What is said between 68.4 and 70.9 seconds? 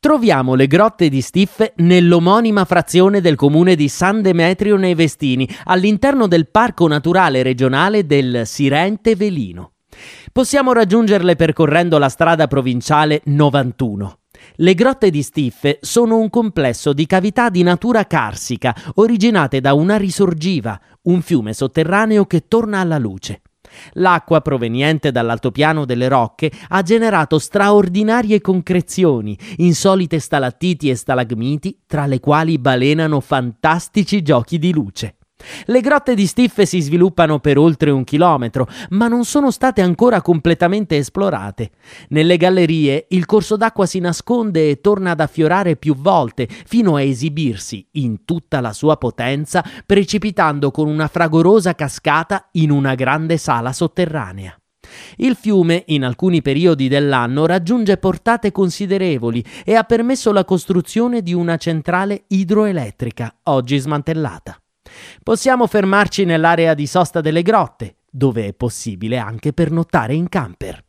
è possibile anche pernottare in camper.